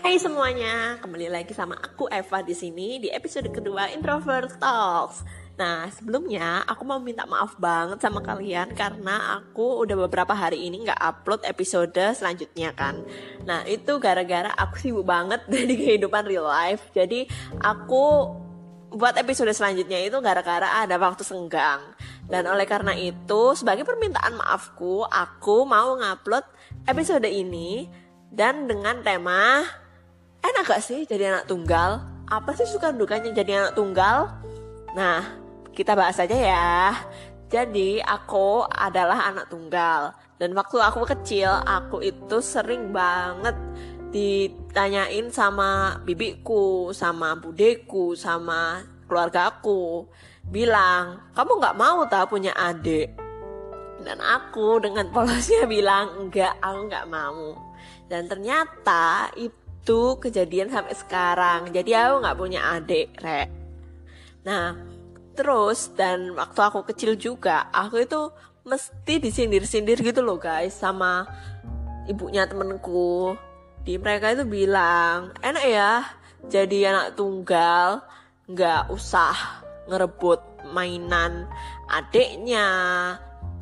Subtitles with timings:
[0.00, 5.20] Hai semuanya, kembali lagi sama aku Eva di sini di episode kedua Introvert Talks.
[5.60, 10.88] Nah, sebelumnya aku mau minta maaf banget sama kalian karena aku udah beberapa hari ini
[10.88, 13.04] nggak upload episode selanjutnya kan.
[13.44, 16.88] Nah, itu gara-gara aku sibuk banget dari kehidupan real life.
[16.96, 17.28] Jadi,
[17.60, 18.32] aku
[18.96, 21.92] buat episode selanjutnya itu gara-gara ada waktu senggang.
[22.24, 26.48] Dan oleh karena itu, sebagai permintaan maafku, aku mau ngupload
[26.88, 27.84] episode ini
[28.30, 29.66] dan dengan tema
[30.40, 32.04] enak gak sih jadi anak tunggal?
[32.30, 34.30] Apa sih suka dukanya jadi anak tunggal?
[34.94, 35.24] Nah,
[35.74, 36.94] kita bahas aja ya.
[37.50, 40.14] Jadi, aku adalah anak tunggal.
[40.38, 43.58] Dan waktu aku kecil, aku itu sering banget
[44.14, 50.06] ditanyain sama bibiku, sama budeku, sama keluarga aku.
[50.46, 53.10] Bilang, kamu gak mau tak punya adik?
[54.00, 57.58] Dan aku dengan polosnya bilang, enggak, aku gak mau.
[58.06, 61.72] Dan ternyata itu itu kejadian sampai sekarang.
[61.72, 63.48] Jadi aku nggak punya adik rek.
[64.44, 64.76] Nah
[65.32, 68.28] terus dan waktu aku kecil juga aku itu
[68.60, 71.24] mesti disindir-sindir gitu loh guys sama
[72.06, 73.34] ibunya temenku.
[73.80, 76.04] Di mereka itu bilang enak ya
[76.52, 78.04] jadi anak tunggal
[78.52, 80.44] nggak usah ngerebut
[80.76, 81.48] mainan
[81.88, 82.68] adiknya.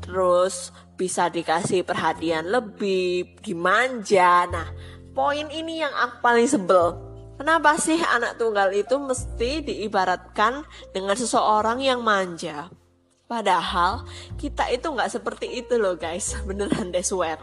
[0.03, 4.67] Terus bisa dikasih perhatian lebih dimanja nah
[5.19, 6.95] poin ini yang aku paling sebel.
[7.35, 10.63] Kenapa sih anak tunggal itu mesti diibaratkan
[10.95, 12.71] dengan seseorang yang manja?
[13.27, 14.07] Padahal
[14.39, 17.43] kita itu nggak seperti itu loh guys, beneran deh swear.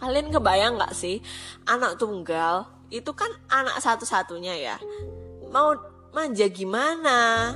[0.00, 1.20] Kalian kebayang nggak sih
[1.68, 4.76] anak tunggal itu kan anak satu-satunya ya.
[5.52, 5.76] Mau
[6.16, 7.52] manja gimana?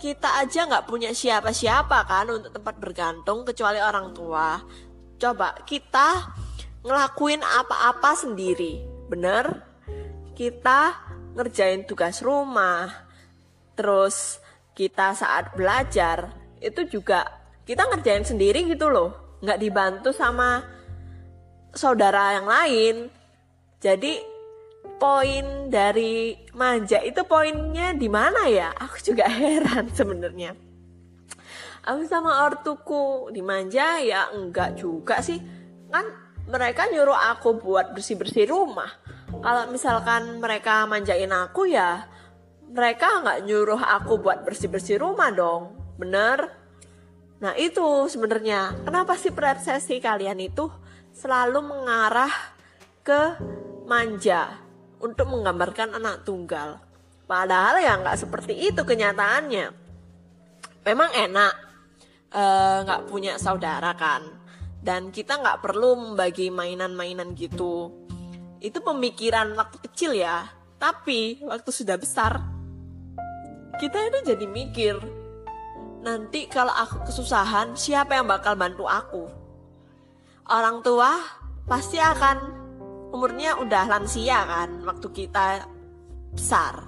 [0.00, 4.56] Kita aja nggak punya siapa-siapa kan untuk tempat bergantung kecuali orang tua.
[5.20, 6.32] Coba kita
[6.84, 8.84] ngelakuin apa-apa sendiri.
[9.08, 9.64] Bener?
[10.36, 10.96] Kita
[11.36, 12.90] ngerjain tugas rumah,
[13.76, 14.40] terus
[14.72, 17.26] kita saat belajar itu juga
[17.64, 20.64] kita ngerjain sendiri gitu loh, nggak dibantu sama
[21.74, 22.96] saudara yang lain.
[23.80, 24.20] Jadi
[25.00, 28.72] poin dari manja itu poinnya di mana ya?
[28.76, 30.52] Aku juga heran sebenarnya.
[31.80, 35.40] Aku sama ortuku dimanja ya enggak juga sih.
[35.88, 36.04] Kan
[36.48, 38.88] mereka nyuruh aku buat bersih-bersih rumah.
[39.30, 42.06] Kalau misalkan mereka manjain aku ya,
[42.70, 45.74] mereka nggak nyuruh aku buat bersih-bersih rumah dong.
[45.98, 46.50] Bener?
[47.40, 50.68] Nah itu sebenarnya kenapa sih persepsi kalian itu
[51.14, 52.32] selalu mengarah
[53.00, 53.36] ke
[53.88, 54.60] manja
[55.00, 56.78] untuk menggambarkan anak tunggal.
[57.24, 59.66] Padahal ya nggak seperti itu kenyataannya.
[60.84, 61.54] Memang enak
[62.34, 64.39] eh, nggak uh, punya saudara kan
[64.80, 67.92] dan kita nggak perlu membagi mainan-mainan gitu.
[68.60, 70.48] Itu pemikiran waktu kecil ya.
[70.80, 72.60] Tapi waktu sudah besar
[73.80, 74.96] kita itu jadi mikir
[76.04, 79.24] nanti kalau aku kesusahan siapa yang bakal bantu aku?
[80.52, 81.16] Orang tua
[81.64, 82.60] pasti akan
[83.08, 85.64] umurnya udah lansia kan waktu kita
[86.36, 86.84] besar.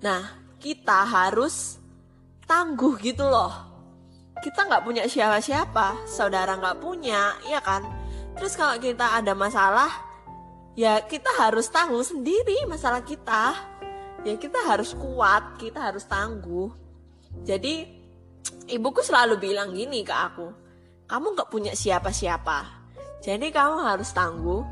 [0.00, 1.76] Nah kita harus
[2.48, 3.71] tangguh gitu loh
[4.42, 7.86] kita nggak punya siapa-siapa, saudara nggak punya, ya kan?
[8.34, 9.88] Terus kalau kita ada masalah,
[10.74, 13.54] ya kita harus tangguh sendiri masalah kita.
[14.26, 16.70] Ya kita harus kuat, kita harus tangguh.
[17.46, 17.86] Jadi
[18.66, 20.50] ibuku selalu bilang gini ke aku,
[21.06, 22.66] kamu nggak punya siapa-siapa,
[23.22, 24.62] jadi kamu harus tangguh,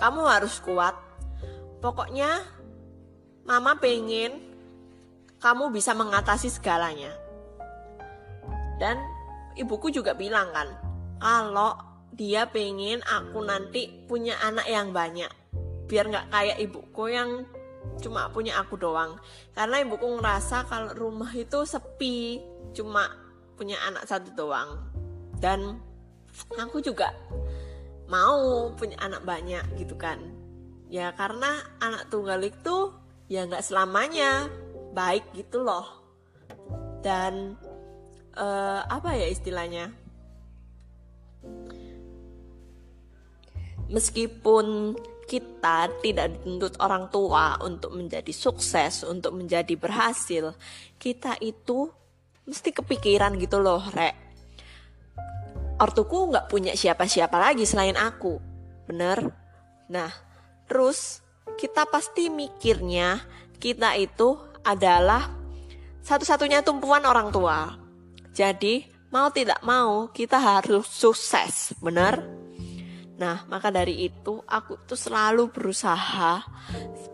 [0.00, 0.96] kamu harus kuat.
[1.84, 2.40] Pokoknya
[3.44, 4.40] mama pengen
[5.42, 7.21] kamu bisa mengatasi segalanya
[8.82, 8.98] dan
[9.54, 10.66] ibuku juga bilang kan
[11.22, 11.78] kalau
[12.10, 15.30] dia pengen aku nanti punya anak yang banyak
[15.86, 17.46] biar nggak kayak ibuku yang
[18.00, 19.18] cuma punya aku doang.
[19.52, 22.40] Karena ibuku ngerasa kalau rumah itu sepi
[22.72, 23.10] cuma
[23.58, 24.78] punya anak satu doang.
[25.36, 25.76] Dan
[26.56, 27.12] aku juga
[28.08, 30.22] mau punya anak banyak gitu kan.
[30.88, 32.94] Ya karena anak tunggal itu
[33.26, 34.48] ya nggak selamanya
[34.94, 35.84] baik gitu loh.
[37.02, 37.58] Dan
[38.36, 39.92] uh, apa ya istilahnya
[43.92, 44.96] meskipun
[45.28, 50.52] kita tidak dituntut orang tua untuk menjadi sukses, untuk menjadi berhasil,
[51.00, 51.88] kita itu
[52.44, 54.12] mesti kepikiran gitu loh, Rek.
[55.80, 58.36] Ortuku nggak punya siapa-siapa lagi selain aku,
[58.84, 59.32] bener?
[59.88, 60.10] Nah,
[60.68, 61.24] terus
[61.56, 63.22] kita pasti mikirnya
[63.56, 64.36] kita itu
[64.66, 65.32] adalah
[66.02, 67.81] satu-satunya tumpuan orang tua.
[68.32, 72.24] Jadi, mau tidak mau kita harus sukses, benar?
[73.20, 76.42] Nah, maka dari itu aku tuh selalu berusaha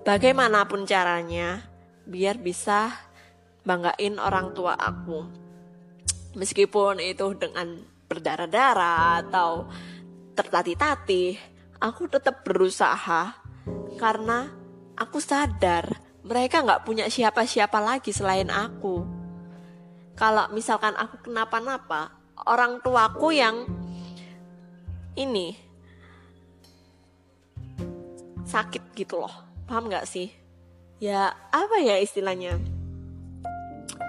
[0.06, 1.67] bagaimanapun caranya
[2.09, 2.94] biar bisa
[3.67, 5.26] banggain orang tua aku.
[6.38, 9.69] Meskipun itu dengan berdarah-darah atau
[10.32, 11.37] tertatih-tatih,
[11.82, 13.35] aku tetap berusaha
[13.99, 14.49] karena
[14.94, 19.18] aku sadar mereka nggak punya siapa-siapa lagi selain aku.
[20.19, 22.11] Kalau misalkan aku kenapa-napa,
[22.43, 23.70] orang tuaku yang
[25.15, 25.55] ini
[28.43, 29.31] sakit gitu loh.
[29.70, 30.35] Paham nggak sih?
[30.99, 32.59] Ya apa ya istilahnya?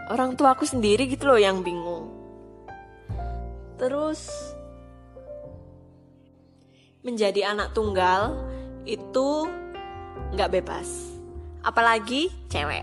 [0.09, 2.09] Orang tua aku sendiri gitu loh yang bingung.
[3.77, 4.25] Terus
[7.05, 8.33] menjadi anak tunggal
[8.81, 9.45] itu
[10.33, 10.89] nggak bebas.
[11.61, 12.81] Apalagi cewek.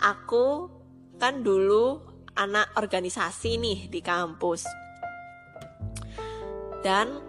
[0.00, 0.72] Aku
[1.20, 4.64] kan dulu anak organisasi nih di kampus.
[6.82, 7.20] Dan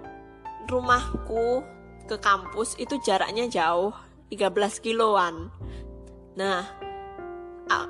[0.68, 1.62] rumahku
[2.08, 3.94] ke kampus itu jaraknya jauh
[4.32, 5.52] 13 kiloan.
[6.40, 6.62] Nah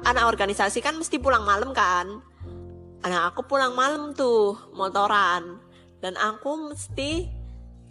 [0.03, 2.21] anak organisasi kan mesti pulang malam kan?
[3.03, 5.59] Anak aku pulang malam tuh motoran.
[6.03, 7.31] Dan aku mesti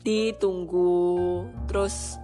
[0.04, 1.48] ditunggu.
[1.68, 2.20] Terus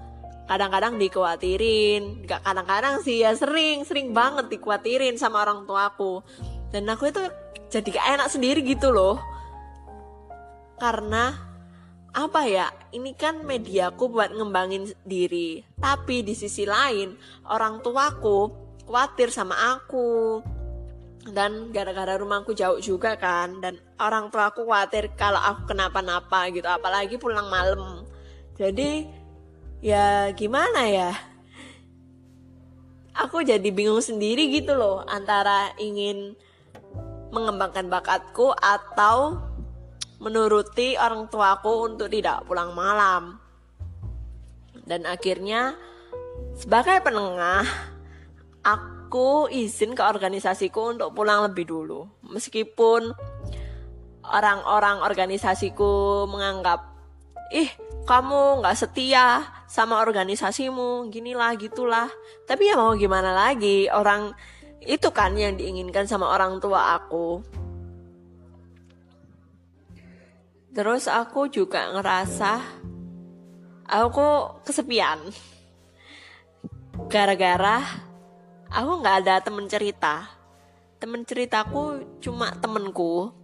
[0.49, 6.25] kadang-kadang dikhawatirin gak kadang-kadang sih ya sering sering banget dikhawatirin sama orang tua aku
[6.69, 7.23] dan aku itu
[7.69, 9.21] jadi gak enak sendiri gitu loh.
[10.77, 11.33] Karena
[12.13, 15.65] apa ya ini kan mediaku buat ngembangin diri.
[15.77, 17.17] Tapi di sisi lain
[17.49, 18.53] orang tuaku
[18.89, 20.41] khawatir sama aku.
[21.29, 23.61] Dan gara-gara rumahku jauh juga kan.
[23.61, 26.69] Dan orang tuaku khawatir kalau aku kenapa-napa gitu.
[26.69, 28.05] Apalagi pulang malam.
[28.57, 29.09] Jadi
[29.85, 31.13] ya gimana ya?
[33.19, 35.05] Aku jadi bingung sendiri gitu loh.
[35.05, 36.39] Antara ingin
[37.31, 39.41] mengembangkan bakatku atau
[40.19, 43.39] menuruti orang tuaku untuk tidak pulang malam.
[44.89, 45.77] Dan akhirnya
[46.59, 47.63] sebagai penengah,
[48.65, 52.09] aku izin ke organisasiku untuk pulang lebih dulu.
[52.27, 53.15] Meskipun
[54.27, 56.83] orang-orang organisasiku menganggap,
[57.55, 57.71] ih
[58.09, 62.09] kamu nggak setia sama organisasimu, ginilah gitulah.
[62.49, 64.33] Tapi ya mau gimana lagi, orang
[64.83, 67.43] itu kan yang diinginkan sama orang tua aku.
[70.75, 72.63] Terus aku juga ngerasa
[73.89, 75.19] aku kesepian.
[77.11, 77.83] Gara-gara
[78.71, 80.29] aku nggak ada temen cerita.
[81.03, 83.35] Temen ceritaku cuma temenku.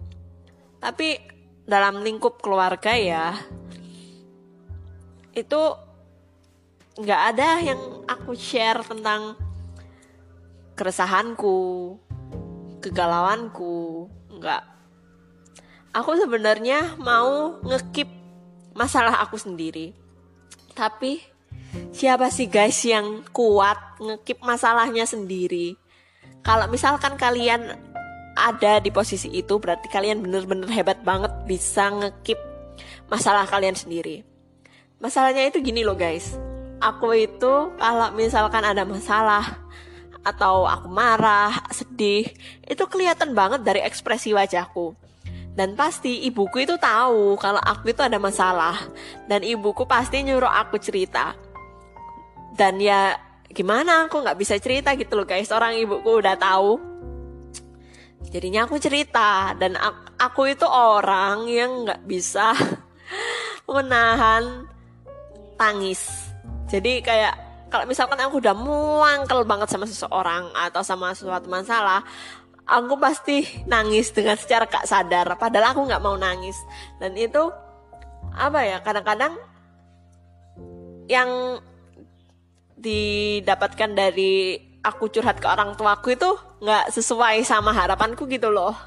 [0.79, 1.19] Tapi
[1.65, 3.33] dalam lingkup keluarga ya,
[5.33, 5.63] itu
[6.95, 9.35] nggak ada yang aku share tentang
[10.75, 11.97] keresahanku,
[12.82, 14.75] kegalauanku, nggak
[15.94, 18.11] aku sebenarnya mau ngekip
[18.75, 19.94] masalah aku sendiri.
[20.75, 21.23] Tapi
[21.94, 25.79] siapa sih guys yang kuat ngekip masalahnya sendiri?
[26.43, 27.79] Kalau misalkan kalian
[28.35, 32.37] ada di posisi itu berarti kalian bener-bener hebat banget bisa ngekip
[33.06, 34.27] masalah kalian sendiri.
[34.99, 36.35] Masalahnya itu gini loh guys.
[36.82, 39.64] Aku itu kalau misalkan ada masalah
[40.25, 42.26] atau aku marah, sedih,
[42.65, 44.97] itu kelihatan banget dari ekspresi wajahku
[45.55, 48.75] dan pasti ibuku itu tahu kalau aku itu ada masalah.
[49.31, 51.39] Dan ibuku pasti nyuruh aku cerita.
[52.58, 53.15] Dan ya
[53.55, 55.55] gimana aku nggak bisa cerita gitu loh guys.
[55.55, 56.82] Orang ibuku udah tahu.
[58.34, 59.55] Jadinya aku cerita.
[59.55, 59.79] Dan
[60.19, 62.51] aku, itu orang yang nggak bisa
[63.70, 64.67] menahan
[65.55, 66.34] tangis.
[66.67, 67.39] Jadi kayak
[67.75, 72.07] kalau misalkan aku udah muangkel banget sama seseorang atau sama suatu masalah,
[72.71, 75.27] aku pasti nangis dengan secara gak sadar.
[75.35, 76.55] Padahal aku nggak mau nangis.
[77.03, 77.51] Dan itu
[78.31, 79.35] apa ya kadang-kadang
[81.11, 81.59] yang
[82.79, 84.55] didapatkan dari
[84.87, 86.31] aku curhat ke orang tuaku itu
[86.63, 88.79] nggak sesuai sama harapanku gitu loh.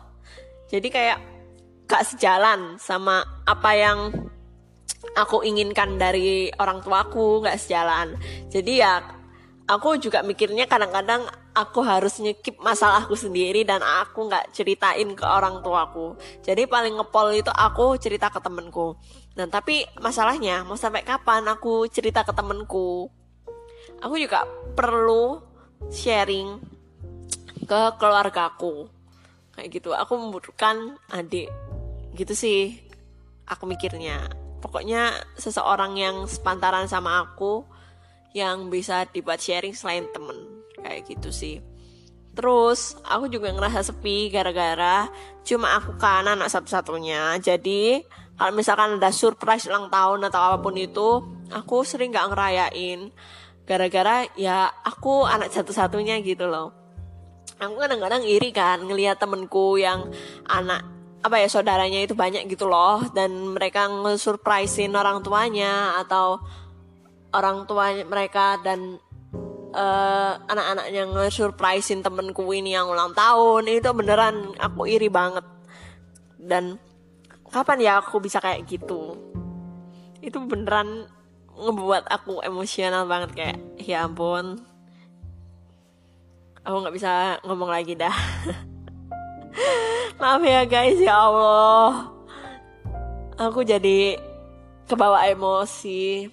[0.72, 1.20] Jadi kayak
[1.92, 4.00] gak sejalan sama apa yang
[5.18, 8.14] aku inginkan dari orang tuaku nggak sejalan
[8.54, 8.94] jadi ya
[9.68, 15.60] aku juga mikirnya kadang-kadang aku harus nyekip masalahku sendiri dan aku nggak ceritain ke orang
[15.60, 16.16] tuaku.
[16.46, 18.96] Jadi paling ngepol itu aku cerita ke temenku.
[19.36, 23.12] Nah tapi masalahnya mau sampai kapan aku cerita ke temenku?
[24.00, 24.48] Aku juga
[24.78, 25.44] perlu
[25.92, 26.62] sharing
[27.68, 28.88] ke keluargaku.
[29.58, 29.90] Kayak gitu.
[29.98, 31.50] Aku membutuhkan adik.
[32.14, 32.62] Gitu sih.
[33.50, 34.47] Aku mikirnya.
[34.58, 37.66] Pokoknya seseorang yang sepantaran sama aku
[38.34, 40.36] yang bisa dibuat sharing selain temen.
[40.82, 41.58] Kayak gitu sih.
[42.38, 45.10] Terus aku juga ngerasa sepi gara-gara
[45.42, 47.42] cuma aku kan anak satu-satunya.
[47.42, 48.06] Jadi
[48.38, 53.10] kalau misalkan ada surprise ulang tahun atau apa pun itu aku sering nggak ngerayain.
[53.66, 56.78] Gara-gara ya aku anak satu-satunya gitu loh.
[57.58, 60.14] Aku kadang-kadang iri kan ngelihat temenku yang
[60.46, 60.86] anak
[61.28, 63.04] apa ya saudaranya itu banyak gitu loh.
[63.12, 66.40] Dan mereka nge-surprisein orang tuanya atau
[67.36, 68.98] orang tua mereka dan
[69.76, 73.68] uh, anak-anaknya nge-surprisein temenku ini yang ulang tahun.
[73.68, 75.44] Itu beneran aku iri banget.
[76.40, 76.80] Dan
[77.52, 79.20] kapan ya aku bisa kayak gitu?
[80.24, 81.12] Itu beneran
[81.58, 84.62] ngebuat aku emosional banget kayak ya ampun
[86.62, 88.14] aku nggak bisa ngomong lagi dah
[90.22, 92.14] maaf ya guys ya Allah.
[93.38, 94.18] Aku jadi
[94.90, 96.30] kebawa emosi.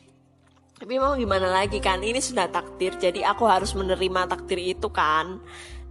[0.74, 2.00] Tapi mau gimana lagi kan?
[2.00, 5.40] Ini sudah takdir jadi aku harus menerima takdir itu kan?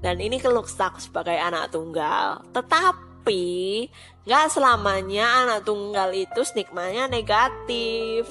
[0.03, 2.43] Dan ini keluk aku sebagai anak tunggal.
[2.51, 3.41] Tetapi
[4.23, 8.23] Gak selamanya anak tunggal itu stigmanya negatif.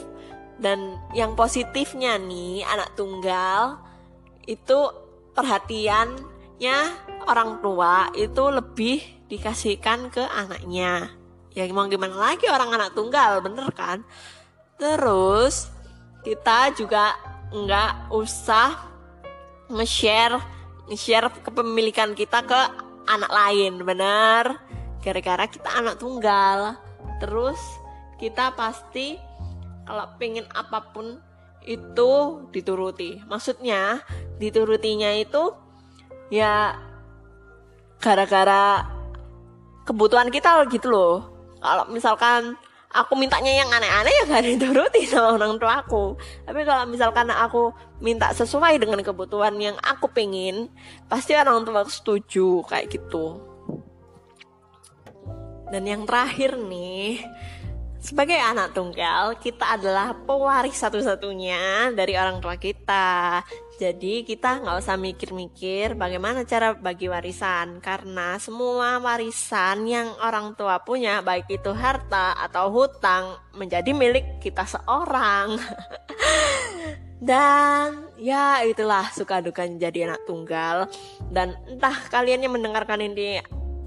[0.57, 3.77] Dan yang positifnya nih anak tunggal
[4.49, 4.89] itu
[6.63, 11.11] perhatiannya orang tua itu lebih dikasihkan ke anaknya.
[11.51, 14.07] Ya mau gimana lagi orang anak tunggal bener kan?
[14.79, 15.67] Terus
[16.23, 17.19] kita juga
[17.51, 18.79] nggak usah
[19.75, 20.39] nge-share
[20.87, 22.61] nge-share kepemilikan kita ke
[23.11, 24.63] anak lain bener?
[25.03, 26.79] Gara-gara kita anak tunggal.
[27.19, 27.59] Terus
[28.23, 29.19] kita pasti
[29.83, 31.19] kalau pengen apa pun
[31.67, 33.19] itu dituruti.
[33.27, 33.99] Maksudnya
[34.39, 35.62] diturutinya itu
[36.33, 36.81] ya
[38.01, 38.89] gara-gara
[39.85, 41.29] kebutuhan kita gitu loh.
[41.61, 42.57] Kalau misalkan
[42.89, 46.17] aku mintanya yang aneh-aneh ya gak dituruti sama orang tua aku.
[46.49, 50.73] Tapi kalau misalkan aku minta sesuai dengan kebutuhan yang aku pengen
[51.07, 53.39] pasti orang tua setuju kayak gitu.
[55.73, 57.25] Dan yang terakhir nih,
[58.03, 63.47] sebagai anak tunggal, kita adalah pewaris satu-satunya dari orang tua kita.
[63.79, 70.83] Jadi kita nggak usah mikir-mikir bagaimana cara bagi warisan karena semua warisan yang orang tua
[70.83, 75.57] punya baik itu harta atau hutang menjadi milik kita seorang.
[77.23, 80.91] Dan ya itulah suka duka jadi anak tunggal
[81.31, 83.39] dan entah kalian yang mendengarkan ini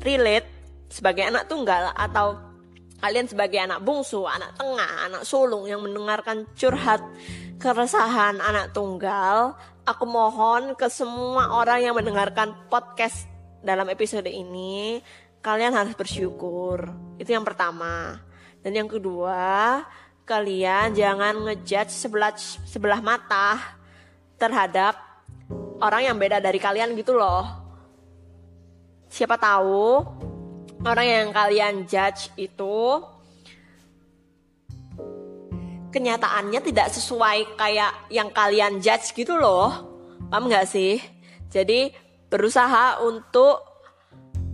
[0.07, 0.47] relate
[0.87, 2.39] sebagai anak tunggal atau
[2.99, 7.03] kalian sebagai anak bungsu, anak tengah, anak sulung yang mendengarkan curhat
[7.59, 9.55] keresahan anak tunggal,
[9.87, 13.27] aku mohon ke semua orang yang mendengarkan podcast
[13.63, 14.99] dalam episode ini,
[15.39, 16.91] kalian harus bersyukur.
[17.17, 18.19] Itu yang pertama.
[18.61, 19.81] Dan yang kedua,
[20.25, 22.33] kalian jangan ngejudge sebelah
[22.65, 23.61] sebelah mata
[24.35, 24.97] terhadap
[25.79, 27.45] orang yang beda dari kalian gitu loh.
[29.05, 30.03] Siapa tahu
[30.85, 33.01] orang yang kalian judge itu
[35.89, 39.73] kenyataannya tidak sesuai kayak yang kalian judge gitu loh.
[40.29, 41.01] Paham gak sih?
[41.49, 41.89] Jadi
[42.29, 43.63] berusaha untuk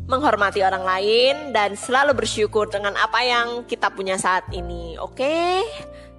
[0.07, 4.95] menghormati orang lain dan selalu bersyukur dengan apa yang kita punya saat ini.
[4.99, 5.23] Oke?
[5.23, 5.55] Okay?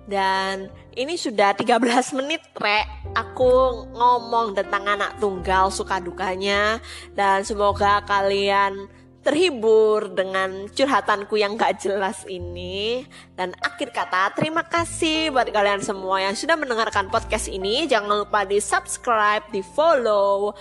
[0.02, 0.66] Dan
[0.98, 1.78] ini sudah 13
[2.18, 2.82] menit, Re.
[3.14, 6.82] Aku ngomong tentang anak tunggal suka dukanya
[7.14, 8.90] dan semoga kalian
[9.22, 13.06] terhibur dengan curhatanku yang gak jelas ini.
[13.38, 17.86] Dan akhir kata, terima kasih buat kalian semua yang sudah mendengarkan podcast ini.
[17.86, 20.52] Jangan lupa di subscribe, di follow.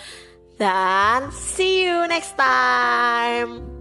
[0.61, 3.80] Dan see you next time.